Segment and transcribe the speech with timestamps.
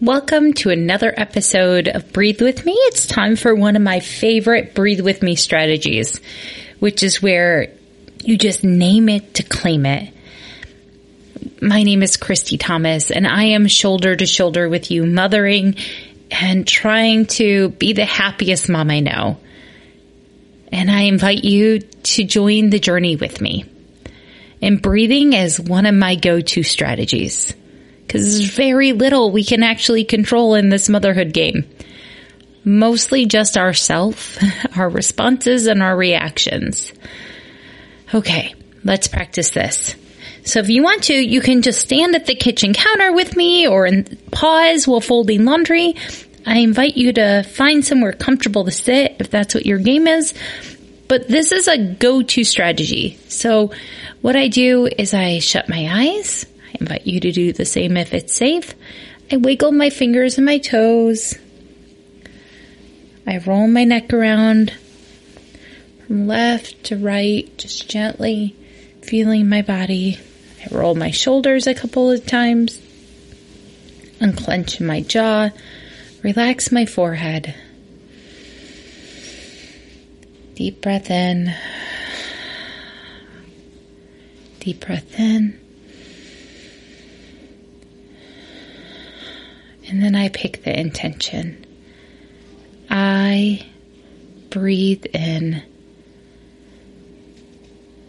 [0.00, 2.72] Welcome to another episode of Breathe With Me.
[2.74, 6.20] It's time for one of my favorite Breathe With Me strategies,
[6.80, 7.72] which is where
[8.22, 10.12] you just name it to claim it.
[11.62, 15.76] My name is Christy Thomas and I am shoulder to shoulder with you, mothering
[16.30, 19.38] and trying to be the happiest mom I know.
[20.70, 23.64] And I invite you to join the journey with me.
[24.60, 27.54] And breathing is one of my go-to strategies
[28.06, 31.64] because there's very little we can actually control in this motherhood game.
[32.64, 34.38] Mostly just ourself,
[34.76, 36.92] our responses and our reactions.
[38.14, 39.94] Okay, let's practice this.
[40.44, 43.66] So if you want to, you can just stand at the kitchen counter with me
[43.66, 43.88] or
[44.30, 45.96] pause while folding laundry.
[46.46, 50.34] I invite you to find somewhere comfortable to sit if that's what your game is.
[51.08, 53.18] But this is a go-to strategy.
[53.28, 53.72] So
[54.20, 57.96] what I do is I shut my eyes I invite you to do the same
[57.96, 58.74] if it's safe.
[59.30, 61.34] I wiggle my fingers and my toes.
[63.26, 64.72] I roll my neck around
[66.06, 68.54] from left to right, just gently
[69.02, 70.18] feeling my body.
[70.64, 72.80] I roll my shoulders a couple of times,
[74.20, 75.50] unclench my jaw,
[76.22, 77.54] relax my forehead.
[80.54, 81.54] Deep breath in.
[84.60, 85.60] Deep breath in.
[89.96, 91.64] And then I pick the intention.
[92.90, 93.64] I
[94.50, 95.62] breathe in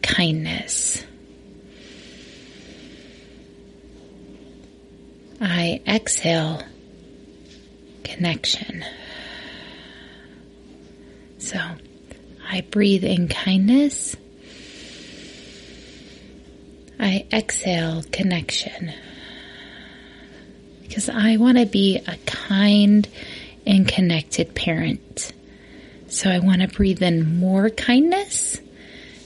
[0.00, 1.04] kindness.
[5.40, 6.62] I exhale
[8.04, 8.84] connection.
[11.38, 11.58] So
[12.48, 14.14] I breathe in kindness.
[17.00, 18.92] I exhale connection
[20.92, 23.08] because I want to be a kind
[23.64, 25.32] and connected parent.
[26.08, 28.60] So I want to breathe in more kindness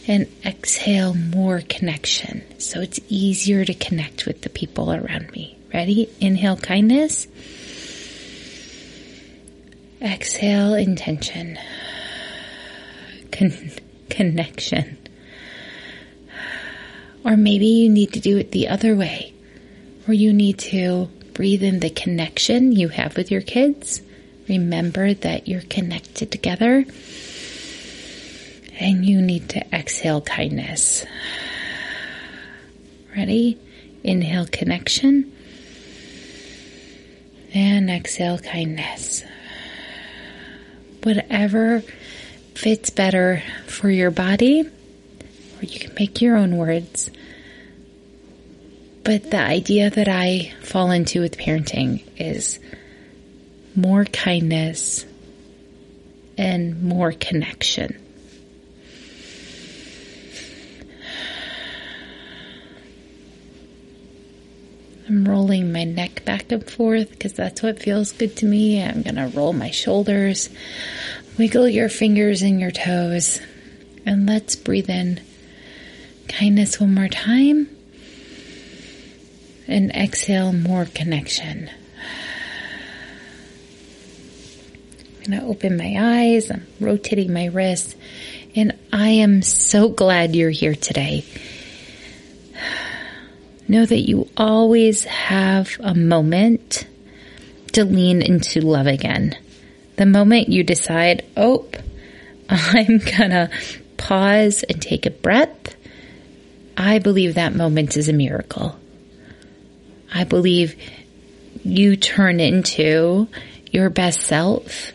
[0.07, 2.45] and exhale more connection.
[2.61, 5.59] So it's easier to connect with the people around me.
[5.75, 6.09] Ready?
[6.21, 7.27] Inhale kindness.
[10.01, 11.59] Exhale intention.
[13.33, 13.73] Con-
[14.09, 14.99] connection.
[17.25, 19.35] Or maybe you need to do it the other way,
[20.07, 24.01] or you need to breathe in the connection you have with your kids.
[24.49, 26.87] Remember that you're connected together.
[28.81, 31.05] And you need to exhale kindness.
[33.15, 33.59] Ready?
[34.03, 35.31] Inhale connection.
[37.53, 39.23] And exhale kindness.
[41.03, 41.83] Whatever
[42.55, 47.11] fits better for your body, or you can make your own words.
[49.07, 52.59] But the idea that I fall into with parenting is
[53.77, 55.07] more kindness
[56.37, 57.97] and more connection.
[65.09, 68.83] I'm rolling my neck back and forth because that's what feels good to me.
[68.83, 70.51] I'm going to roll my shoulders,
[71.39, 73.39] wiggle your fingers and your toes,
[74.05, 75.21] and let's breathe in
[76.27, 77.69] kindness one more time
[79.69, 81.71] and exhale more connection.
[85.19, 86.51] I'm going to open my eyes.
[86.51, 87.97] I'm rotating my wrists
[88.55, 91.25] and I am so glad you're here today.
[93.69, 96.87] Know that you always have a moment
[97.73, 99.37] to lean into love again.
[99.97, 101.69] The moment you decide, oh,
[102.49, 103.51] I'm gonna
[103.97, 105.75] pause and take a breath,
[106.77, 108.79] I believe that moment is a miracle.
[110.13, 110.77] I believe
[111.65, 113.29] you turn into
[113.71, 114.93] your best self,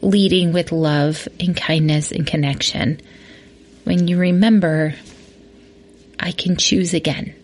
[0.00, 3.00] leading with love and kindness and connection.
[3.84, 4.94] When you remember,
[6.18, 7.34] I can choose again.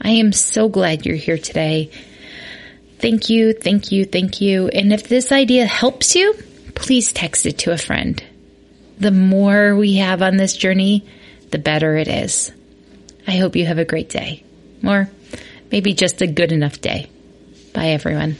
[0.00, 1.90] I am so glad you're here today.
[2.98, 4.68] Thank you, thank you, thank you.
[4.68, 6.34] And if this idea helps you,
[6.74, 8.22] please text it to a friend.
[8.98, 11.06] The more we have on this journey,
[11.50, 12.52] the better it is.
[13.26, 14.42] I hope you have a great day.
[14.82, 15.08] More
[15.70, 17.08] maybe just a good enough day.
[17.72, 18.36] Bye, everyone.